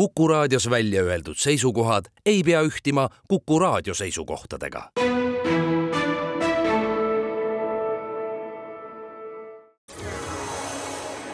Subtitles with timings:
[0.00, 4.90] Kuku raadios välja öeldud seisukohad ei pea ühtima Kuku raadio seisukohtadega.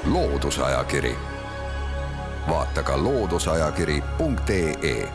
[0.05, 1.17] loodusajakiri,
[2.49, 5.09] vaata ka looduseajakiri.ee.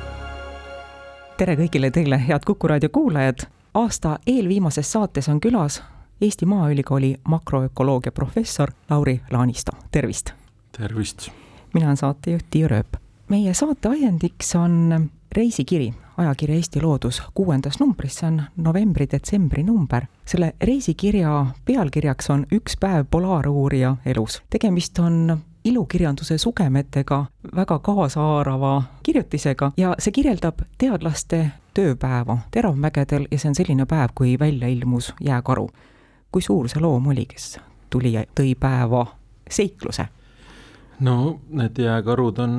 [1.38, 3.40] tere kõigile teile, head Kuku raadio kuulajad.
[3.74, 5.84] aasta eelviimases saates on külas
[6.22, 10.30] Eesti Maaülikooli makroökoloogia professor Lauri Laanisto, tervist!
[10.78, 11.30] tervist!
[11.74, 18.18] mina olen saatejuht Tiia Rööp meie saate ajendiks on reisikiri, ajakiri Eesti Loodus kuuendas numbris,
[18.20, 20.06] see on novembri-detsembri number.
[20.26, 24.42] selle reisikirja pealkirjaks on Üks päev polaaruurija elus.
[24.50, 27.26] tegemist on ilukirjanduse sugemetega
[27.56, 34.36] väga kaasahaarava kirjutisega ja see kirjeldab teadlaste tööpäeva Teravmägedel ja see on selline päev, kui
[34.40, 35.70] välja ilmus jääkaru.
[36.32, 39.06] kui suur see loom oli, kes tuli ja tõi päeva
[39.50, 40.06] seikluse?
[41.00, 42.56] no need jääkarud on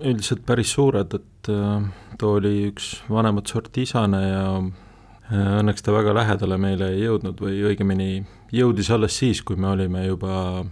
[0.00, 1.82] üldiselt päris suured, et äh,
[2.18, 7.42] too oli üks vanemat sorti isane ja äh, õnneks ta väga lähedale meile ei jõudnud
[7.42, 10.64] või õigemini jõudis alles siis, kui me olime juba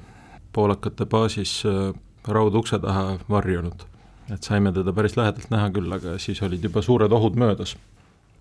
[0.53, 1.93] poolakate baasis äh,
[2.29, 3.87] raudukse taha varjunud.
[4.31, 7.77] et saime teda päris lähedalt näha küll, aga siis olid juba suured ohud möödas.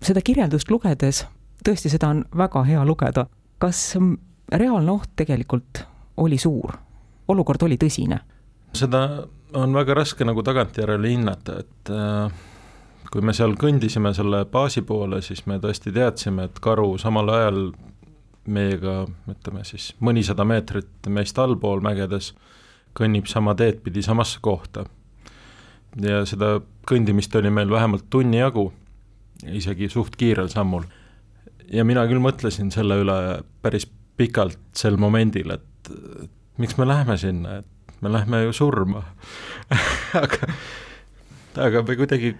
[0.02, 1.26] seda kirjeldust lugedes,
[1.66, 3.26] tõesti, seda on väga hea lugeda,
[3.58, 3.96] kas
[4.52, 5.84] reaalne oht tegelikult
[6.16, 6.78] oli suur,
[7.28, 8.20] olukord oli tõsine?
[8.76, 12.32] Seda on väga raske nagu tagantjärele hinnata, et äh,
[13.10, 17.60] kui me seal kõndisime selle baasi poole, siis me tõesti teadsime, et karu samal ajal
[18.50, 22.32] meiega, ütleme siis mõnisada meetrit meist allpool mägedes,
[22.96, 24.84] kõnnib sama teed pidi samasse kohta.
[26.00, 28.70] ja seda kõndimist oli meil vähemalt tunni jagu,
[29.46, 30.84] isegi suht kiirel sammul.
[31.72, 35.92] ja mina küll mõtlesin selle üle päris pikalt sel momendil, et,
[36.58, 37.66] miks me läheme sinna, et
[38.00, 39.02] me lähme ju surma.
[40.20, 40.48] Aga,
[41.54, 42.32] aga me kuidagi,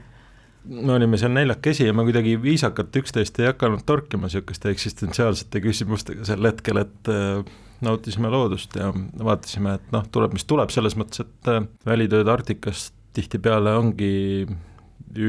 [0.67, 6.27] me olime seal neljakesi ja me kuidagi viisakalt üksteist ei hakanud torkima niisuguste eksistentsiaalsete küsimustega
[6.27, 7.45] sel hetkel, et äh,
[7.86, 12.89] nautisime loodust ja vaatasime, et noh, tuleb, mis tuleb, selles mõttes, et äh, välitööd Arktikas
[13.14, 14.12] tihtipeale ongi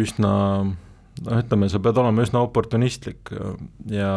[0.02, 0.34] üsna
[0.66, 3.34] noh, ütleme, sa pead olema üsna oportunistlik
[3.94, 4.12] ja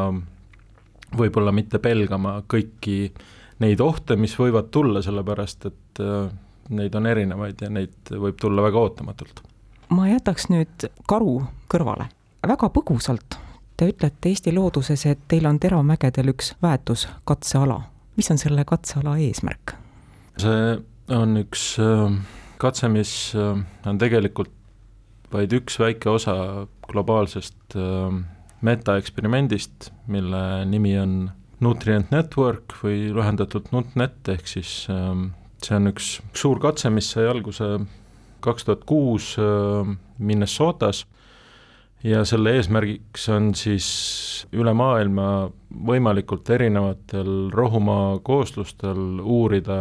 [1.15, 3.33] võib-olla mitte pelgama kõiki äh,
[3.65, 6.29] neid ohte, mis võivad tulla, sellepärast et äh,
[6.75, 9.43] neid on erinevaid ja neid võib tulla väga ootamatult.
[9.95, 11.41] ma jätaks nüüd karu
[11.73, 12.09] kõrvale,
[12.47, 13.39] väga põgusalt
[13.77, 17.81] te ütlete Eesti Looduses, et teil on Teramägedel üks väetuskatseala.
[18.17, 19.77] mis on selle katseala eesmärk?
[20.39, 20.77] see
[21.15, 22.19] on üks äh,
[22.59, 24.53] katse, mis äh, on tegelikult
[25.35, 26.35] vaid üks väike osa
[26.87, 27.75] globaalsest
[28.65, 31.15] metaeksperimendist, mille nimi on
[31.65, 35.31] Nutrient Network või lühendatult NUTNET, ehk siis ähm,
[35.65, 37.79] see on üks suur katse, mis sai alguse
[38.45, 41.05] kaks tuhat kuus ähm, Minnesotas
[42.05, 43.87] ja selle eesmärgiks on siis
[44.53, 45.49] üle maailma
[45.89, 49.79] võimalikult erinevatel rohumaa kooslustel uurida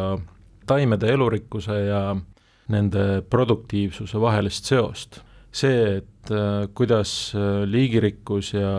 [0.68, 2.04] taimede elurikkuse ja
[2.72, 5.22] nende produktiivsuse vahelist seost.
[5.54, 8.72] see, et äh, kuidas äh, liigirikkus ja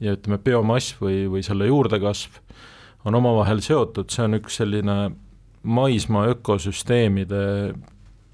[0.00, 2.40] ja ütleme, biomass või, või selle juurdekasv
[3.08, 4.98] on omavahel seotud, see on üks selline
[5.62, 7.44] maismaa ökosüsteemide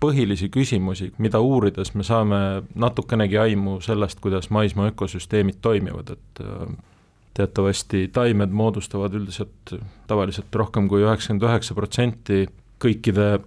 [0.05, 2.41] põhilisi küsimusi, mida uurides me saame
[2.77, 6.75] natukenegi aimu sellest, kuidas maismaa ökosüsteemid toimivad, et äh,
[7.35, 9.75] teatavasti taimed moodustavad üldiselt
[10.11, 12.45] tavaliselt rohkem kui üheksakümmend üheksa protsenti
[12.83, 13.39] kõikide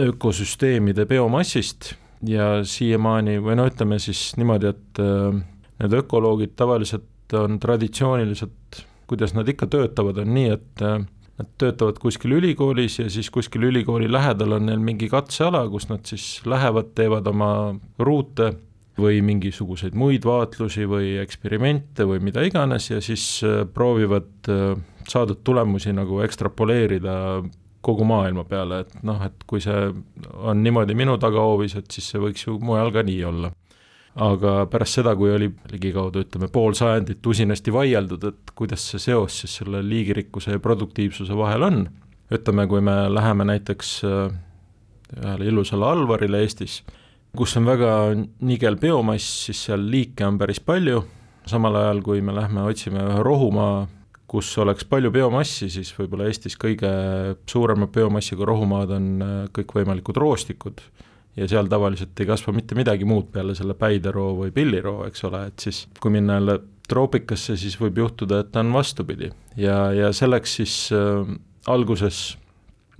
[0.00, 1.94] ökosüsteemide biomassist
[2.26, 5.42] ja siiamaani või no ütleme siis niimoodi, et äh,
[5.82, 11.00] need ökoloogid tavaliselt on traditsiooniliselt, kuidas nad ikka töötavad, on nii, et äh,
[11.36, 16.06] nad töötavad kuskil ülikoolis ja siis kuskil ülikooli lähedal on neil mingi katseala, kus nad
[16.08, 17.50] siis lähevad, teevad oma
[17.98, 18.52] ruute
[18.96, 24.72] või mingisuguseid muid vaatlusi või eksperimente või mida iganes ja siis äh, proovivad äh,
[25.08, 27.16] saadud tulemusi nagu ekstrapoleerida
[27.86, 29.92] kogu maailma peale, et noh, et kui see
[30.34, 33.52] on niimoodi minu tagahoovis, et siis see võiks ju mujal ka nii olla
[34.16, 39.42] aga pärast seda, kui oli ligikaudu ütleme pool sajandit usinasti vaieldud, et kuidas see seos
[39.42, 41.82] siis selle liigirikkuse ja produktiivsuse vahel on,
[42.32, 44.38] ütleme, kui me läheme näiteks äh,
[45.20, 46.80] ühele ilusale Alvarile Eestis,
[47.36, 47.90] kus on väga
[48.48, 51.04] nigel biomass, siis seal liike on päris palju,
[51.46, 53.84] samal ajal kui me lähme otsime ühe rohumaa,
[54.26, 56.88] kus oleks palju biomassi, siis võib-olla Eestis kõige
[57.46, 60.80] suurema biomassiga rohumaad on äh, kõikvõimalikud roostikud
[61.36, 65.46] ja seal tavaliselt ei kasva mitte midagi muud peale selle päideroo või pilliroo, eks ole,
[65.50, 70.12] et siis kui minna jälle troopikasse, siis võib juhtuda, et ta on vastupidi ja, ja
[70.14, 71.36] selleks siis äh,
[71.66, 72.36] alguses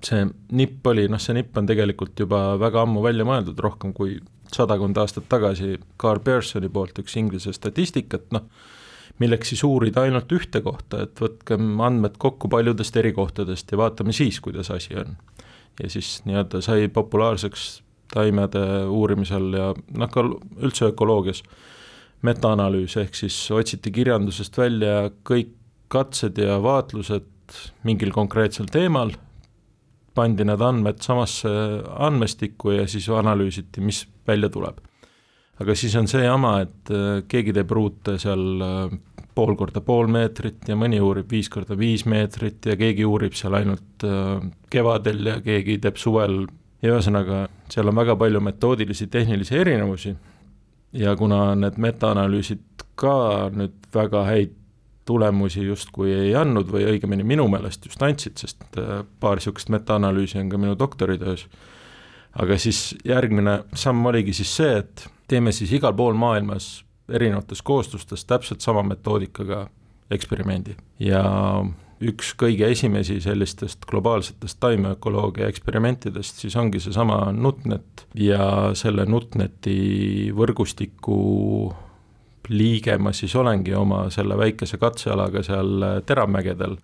[0.04, 0.26] see
[0.58, 4.18] nipp oli, noh see nipp on tegelikult juba väga ammu välja mõeldud, rohkem kui
[4.52, 8.44] sadakond aastat tagasi Carl Pearsoni poolt üks inglise statistikat, noh,
[9.22, 14.14] milleks siis uurida ainult ühte kohta, et võtkem andmed kokku paljudest eri kohtadest ja vaatame
[14.16, 15.16] siis, kuidas asi on.
[15.82, 17.66] ja siis nii-öelda sai populaarseks
[18.12, 20.24] taimede uurimisel ja noh, ka
[20.62, 21.42] üldse ökoloogias
[22.26, 25.54] metaanalüüs, ehk siis otsiti kirjandusest välja kõik
[25.92, 29.12] katsed ja vaatlused mingil konkreetsel teemal,
[30.16, 31.50] pandi need andmed samasse
[32.08, 34.80] andmestikku ja siis analüüsiti, mis välja tuleb.
[35.60, 38.96] aga siis on see jama, et äh, keegi teeb ruute seal äh,
[39.36, 43.56] pool korda pool meetrit ja mõni uurib viis korda viis meetrit ja keegi uurib seal
[43.56, 44.42] ainult äh,
[44.72, 46.42] kevadel ja keegi teeb suvel
[46.82, 50.14] ja ühesõnaga, seal on väga palju metoodilisi, tehnilisi erinevusi.
[50.96, 53.16] Ja kuna need metaanalüüsid ka
[53.52, 54.54] nüüd väga häid
[55.06, 60.40] tulemusi justkui ei andnud või õigemini minu meelest just andsid, sest äh, paar niisugust metaanalüüsi
[60.40, 61.46] on ka minu doktoritöös,
[62.42, 68.24] aga siis järgmine samm oligi siis see, et teeme siis igal pool maailmas erinevates kooslustes
[68.26, 69.66] täpselt sama metoodikaga
[70.10, 70.74] eksperimendi.
[70.98, 71.22] Ja
[72.04, 81.16] üks kõige esimesi sellistest globaalsetest taimeökoloogia eksperimentidest siis ongi seesama NutNet ja selle NutNeti võrgustiku
[82.52, 86.76] liige ma siis olengi oma selle väikese katsealaga seal Teravmägedel,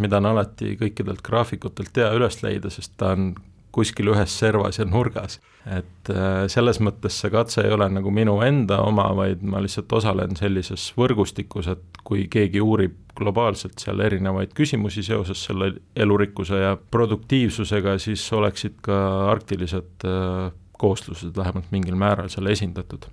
[0.00, 3.30] mida on alati kõikidelt graafikutelt hea üles leida, sest ta on
[3.78, 5.38] kuskil ühes servas ja nurgas.
[5.68, 9.92] et äh, selles mõttes see katse ei ole nagu minu enda oma, vaid ma lihtsalt
[9.92, 16.74] osalen sellises võrgustikus, et kui keegi uurib globaalselt seal erinevaid küsimusi seoses selle elurikkuse ja
[16.90, 18.98] produktiivsusega, siis oleksid ka
[19.30, 23.08] arktilised äh, kooslused vähemalt mingil määral seal esindatud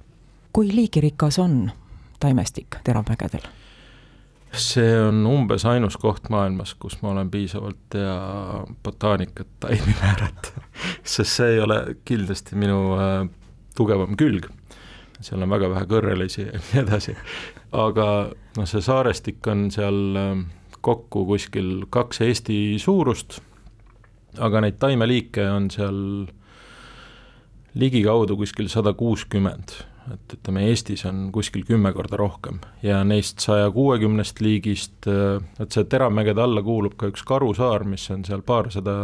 [0.56, 1.72] kui liigirikas on
[2.20, 3.44] taimestik Teravmägedel?
[4.62, 10.66] See on umbes ainus koht maailmas, kus ma olen piisavalt hea botaanikat taimi määrata
[11.04, 13.25] sest see ei ole kindlasti minu äh,
[13.75, 14.50] tugevam külg.
[15.24, 17.16] seal on väga vähe kõrrelisi ja nii edasi.
[17.72, 18.07] aga
[18.57, 20.46] noh, see saarestik on seal äh,
[20.86, 23.40] kokku kuskil kaks Eesti suurust,
[24.38, 26.00] aga neid taimeliike on seal
[27.75, 29.74] ligikaudu kuskil sada kuuskümmend
[30.13, 35.88] et ütleme, Eestis on kuskil kümme korda rohkem ja neist saja kuuekümnest liigist, et see
[35.90, 38.96] Teravmägede alla kuulub ka üks karusaar, mis on seal paarsada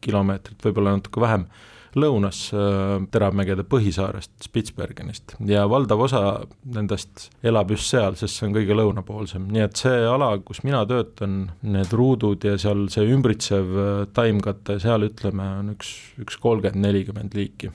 [0.00, 1.44] kilomeetrit, võib-olla natuke vähem,
[2.00, 2.40] lõunas
[3.10, 5.34] Teravmägede põhisaarest, Spitsbergenist.
[5.46, 6.22] Ja valdav osa
[6.72, 10.84] nendest elab just seal, sest see on kõige lõunapoolsem, nii et see ala, kus mina
[10.88, 13.76] töötan, need ruudud ja seal see ümbritsev
[14.16, 17.74] taimkate, seal ütleme, on üks, üks kolmkümmend, nelikümmend liiki,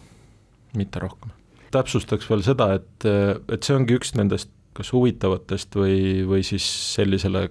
[0.80, 1.36] mitte rohkem
[1.76, 7.48] täpsustaks veel seda, et, et see ongi üks nendest kas huvitavatest või, või siis sellisele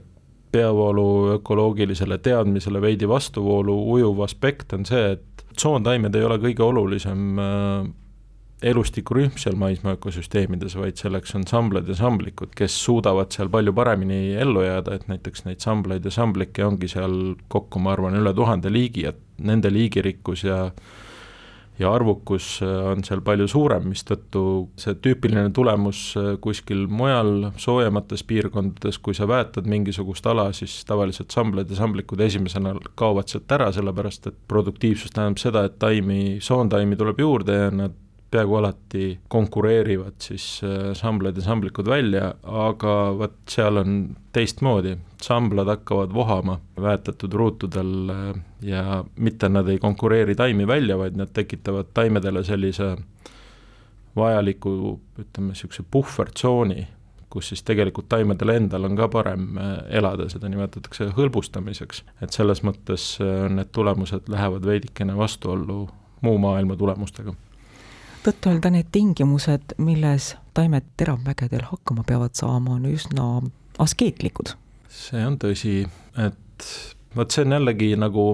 [0.55, 1.06] peavoolu
[1.38, 7.88] ökoloogilisele teadmisele veidi vastuvoolu ujuv aspekt on see, et tsoontaimed ei ole kõige olulisem äh,
[8.65, 14.37] elustikurühm seal maismaa ökosüsteemides, vaid selleks on samblad ja samblikud, kes suudavad seal palju paremini
[14.41, 18.73] ellu jääda, et näiteks neid samblaid ja samblikke ongi seal kokku, ma arvan, üle tuhande
[18.73, 20.61] liigi, et nende liigirikkus ja
[21.79, 24.44] ja arvukus äh, on seal palju suurem, mistõttu
[24.79, 31.35] see tüüpiline tulemus äh, kuskil mujal soojemates piirkondades, kui sa väetad mingisugust ala, siis tavaliselt
[31.35, 36.99] samblad ja samblikud esimesena kaovad sealt ära, sellepärast et produktiivsus tähendab seda, et taimi, soontaimi
[37.00, 37.99] tuleb juurde ja nad
[38.35, 43.99] peaaegu alati konkureerivad siis äh, samblad ja samblikud välja, aga vot seal on
[44.35, 51.20] teistmoodi, samblad hakkavad vohama väetatud ruutudel äh, ja mitte nad ei konkureeri taimi välja, vaid
[51.20, 52.97] nad tekitavad taimedele sellise
[54.17, 56.87] vajaliku, ütleme niisuguse puhvertsooni,
[57.31, 62.03] kus siis tegelikult taimedel endal on ka parem äh, elada, seda nimetatakse hõlbustamiseks.
[62.23, 63.13] et selles mõttes
[63.51, 65.85] need tulemused lähevad veidikene vastuollu
[66.25, 67.35] muu maailma tulemustega
[68.25, 73.29] tõtt-öelda need tingimused, milles taimed teravmägedel hakkama peavad saama, on üsna
[73.83, 74.55] askeetlikud.
[74.89, 75.83] see on tõsi,
[76.21, 76.69] et
[77.17, 78.29] vot see on jällegi nagu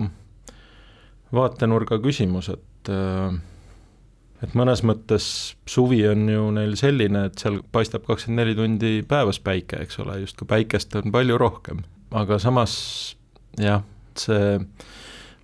[1.34, 2.92] vaatenurga küsimus, et
[4.40, 5.24] et mõnes mõttes
[5.68, 10.20] suvi on ju neil selline, et seal paistab kakskümmend neli tundi päevas päike, eks ole,
[10.24, 11.82] justkui päikest on palju rohkem,
[12.16, 12.74] aga samas
[13.60, 13.84] jah,
[14.18, 14.56] see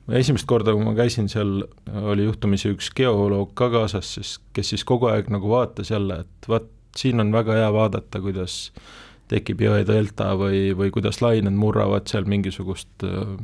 [0.08, 1.64] esimest korda, kui ma käisin seal,
[2.02, 6.50] oli juhtumisi üks geoloog ka kaasas, siis kes siis kogu aeg nagu vaatas jälle, et
[6.50, 8.70] vaat siin on väga hea vaadata, kuidas
[9.28, 13.34] tekib jõedelta või, või kuidas lained murravad seal mingisugust äh,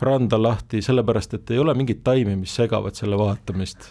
[0.00, 3.90] randa lahti, sellepärast et ei ole mingit taimi, mis segavad selle vaatamist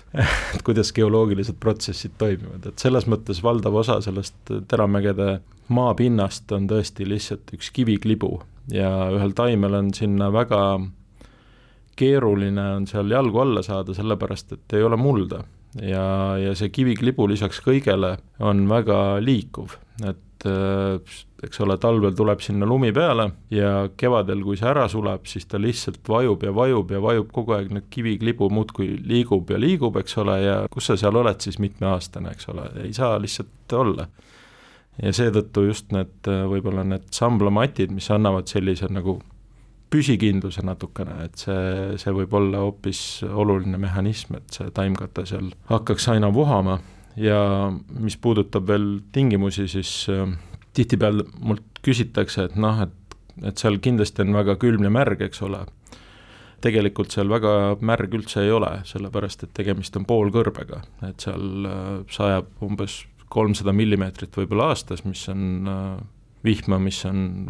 [0.56, 5.40] et kuidas geoloogilised protsessid toimivad, et selles mõttes valdav osa sellest Teramägede
[5.74, 8.38] maapinnast on tõesti lihtsalt üks kiviklibu
[8.74, 10.62] ja ühel taimel on sinna väga
[11.96, 15.44] keeruline on seal jalgu alla saada, sellepärast et ei ole mulda.
[15.82, 19.74] ja, ja see kiviklibu lisaks kõigele on väga liikuv,
[20.08, 25.26] et äh, eks ole, talvel tuleb sinna lumi peale ja kevadel, kui see ära suleb,
[25.30, 29.60] siis ta lihtsalt vajub ja vajub ja vajub kogu aeg, nüüd kiviklibu muudkui liigub ja
[29.60, 33.76] liigub, eks ole, ja kus sa seal oled siis mitmeaastane, eks ole, ei saa lihtsalt
[33.76, 34.08] olla.
[35.04, 39.20] ja seetõttu just need, võib-olla need samblamatid, mis annavad sellise nagu
[39.96, 43.00] püsikindluse natukene, et see, see võib olla hoopis
[43.30, 46.82] oluline mehhanism, et see taimkate seal hakkaks aina vohama
[47.16, 47.40] ja
[48.00, 50.28] mis puudutab veel tingimusi, siis äh,
[50.76, 55.44] tihtipeale mult küsitakse, et noh, et, et seal kindlasti on väga külm ja märg, eks
[55.48, 55.64] ole,
[56.66, 61.86] tegelikult seal väga märg üldse ei ole, sellepärast et tegemist on poolkõrbega, et seal äh,
[62.12, 65.96] sajab umbes kolmsada millimeetrit võib-olla aastas, mis on äh,
[66.46, 67.48] vihma, mis on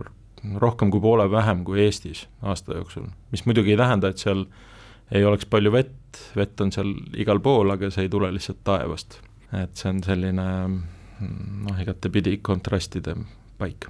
[0.62, 4.46] rohkem kui poole vähem kui Eestis aasta jooksul, mis muidugi ei tähenda, et seal
[5.12, 9.20] ei oleks palju vett, vett on seal igal pool, aga see ei tule lihtsalt taevast.
[9.54, 10.46] et see on selline
[11.66, 13.16] noh, igatepidi kontrastide
[13.58, 13.88] paik.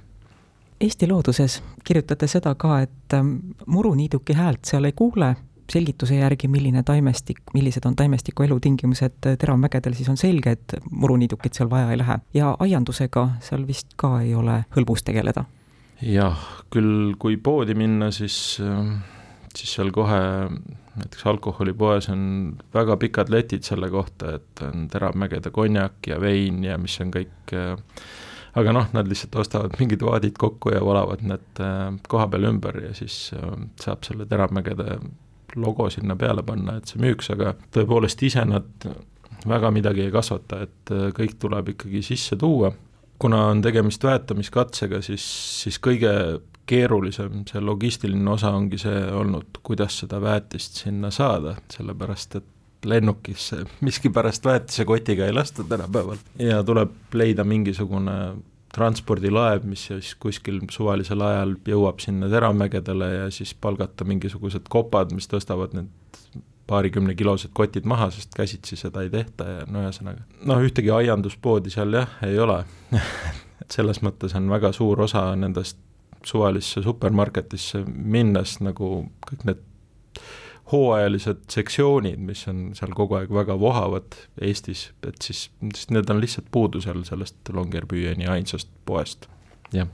[0.80, 3.36] Eesti looduses kirjutate seda ka, et ähm,
[3.66, 5.32] muruniiduki häält seal ei kuule,
[5.72, 11.70] selgituse järgi, milline taimestik, millised on taimestiku elutingimused teravmägedel, siis on selge, et muruniidukit seal
[11.70, 12.18] vaja ei lähe.
[12.34, 15.44] ja aiandusega seal vist ka ei ole hõlbus tegeleda
[16.02, 18.98] jah, küll kui poodi minna, siis, ähm,
[19.56, 20.20] siis seal kohe
[20.96, 22.20] näiteks alkoholipoes on
[22.74, 27.52] väga pikad letid selle kohta, et on Teravmägede konjak ja vein ja mis on kõik
[27.56, 27.76] äh,
[28.56, 32.80] aga noh, nad lihtsalt ostavad mingid vaadid kokku ja valavad need äh, koha peal ümber
[32.88, 34.98] ja siis äh, saab selle Teravmägede
[35.56, 38.88] logo sinna peale panna, et see müüks, aga tõepoolest ise nad
[39.46, 42.72] väga midagi ei kasvata, et kõik tuleb ikkagi sisse tuua
[43.18, 45.24] kuna on tegemist väetamiskatsega, siis,
[45.62, 46.12] siis kõige
[46.66, 52.52] keerulisem, see logistiline osa ongi see olnud, kuidas seda väetist sinna saada, sellepärast et
[52.86, 56.20] lennukisse miskipärast väetisekotiga ei lasta tänapäeval.
[56.38, 58.18] Ja tuleb leida mingisugune
[58.76, 65.30] transpordilaev, mis siis kuskil suvalisel ajal jõuab sinna Teramägedele ja siis palgata mingisugused kopad, mis
[65.30, 70.90] tõstavad need paarikümnekilosed kotid maha, sest käsitsi seda ei tehta ja no ühesõnaga, noh ühtegi
[70.94, 72.62] aianduspoodi seal jah, ei ole
[73.62, 75.78] et selles mõttes on väga suur osa nendest
[76.26, 79.62] suvalisse supermarketisse minnes nagu kõik need
[80.72, 86.18] hooajalised sektsioonid, mis on seal kogu aeg väga vohavad Eestis, et siis, siis need on
[86.22, 89.28] lihtsalt puudu seal sellest Longyearbyeni ainsast poest,
[89.74, 89.86] jah.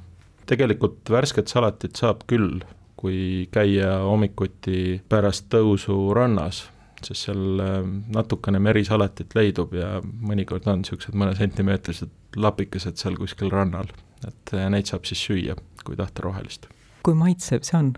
[0.49, 2.63] tegelikult värsket salatit saab küll
[3.03, 6.63] kui käia hommikuti pärast tõusu rannas,
[7.03, 7.79] sest seal äh,
[8.15, 13.91] natukene merisalatit leidub ja mõnikord on niisugused mõnesentimeetrised lapikesed seal kuskil rannal,
[14.23, 16.69] et äh, neid saab siis süüa, kui tahta rohelist.
[17.03, 17.95] kui maitsev see on?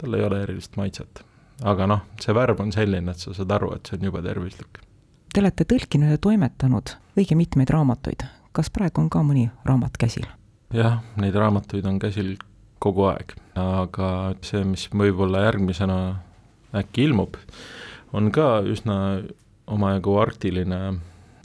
[0.00, 1.20] tal ei ole erilist maitset.
[1.60, 4.80] aga noh, see värv on selline, et sa saad aru, et see on jube tervislik.
[5.32, 8.24] Te olete tõlkinud ja toimetanud õige mitmeid raamatuid,
[8.56, 10.24] kas praegu on ka mõni raamat käsil?
[10.72, 12.32] jah, neid raamatuid on käsil
[12.82, 14.10] kogu aeg, aga
[14.44, 15.98] see, mis võib-olla järgmisena
[16.76, 17.38] äkki ilmub,
[18.16, 18.96] on ka üsna
[19.72, 20.80] omajagu arktiline,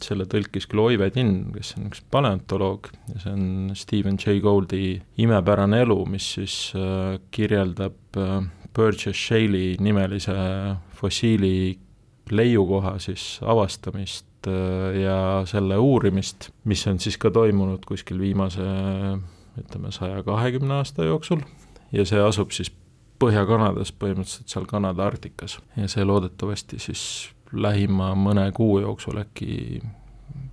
[0.03, 4.99] selle tõlkis küll Oive Tinn, kes on üks paleontoloog ja see on Stephen Jay Gouldi
[5.23, 8.37] Imepärane elu, mis siis äh, kirjeldab äh,
[8.77, 10.35] Burgess Shale'i nimelise
[10.99, 11.79] fossiili
[12.29, 15.17] leiukoha siis avastamist äh, ja
[15.49, 18.67] selle uurimist, mis on siis ka toimunud kuskil viimase
[19.61, 21.41] ütleme, saja kahekümne aasta jooksul
[21.91, 22.71] ja see asub siis
[23.17, 27.01] Põhja-Kanadas, põhimõtteliselt seal Kanada Arktikas ja see loodetavasti siis
[27.51, 29.81] lähima mõne kuu jooksul äkki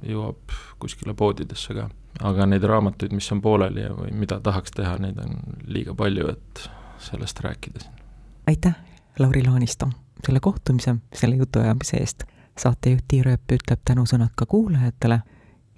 [0.08, 1.88] jõuab kuskile poodidesse ka.
[2.23, 6.28] aga neid raamatuid, mis on pooleli ja, või mida tahaks teha, neid on liiga palju,
[6.30, 6.68] et
[7.04, 8.04] sellest rääkida siin.
[8.46, 8.76] aitäh,
[9.18, 9.90] Lauri Laanisto,
[10.26, 12.25] selle kohtumise, selle jutuajamise eest.
[12.58, 15.20] saatejuht Tiir Ööp ütleb tänusõnad ka kuulajatele,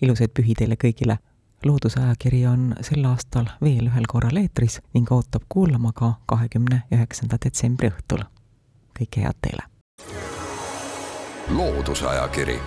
[0.02, 1.18] ilusaid pühi teile kõigile
[1.64, 7.90] loodusajakiri on sel aastal veel ühel korral eetris ning ootab kuulama ka kahekümne üheksanda detsembri
[7.90, 8.24] õhtul.
[8.98, 9.62] kõike head teile!
[11.48, 12.60] loodusajakiri,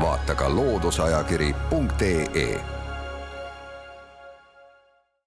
[0.00, 2.73] vaata ka looduseajakiri.ee